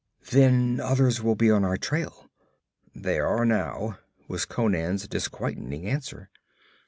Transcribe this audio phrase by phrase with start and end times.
[0.31, 2.27] 'Then others will be on our trail?'
[2.95, 6.31] 'They are now,' was Conan's disquieting answer.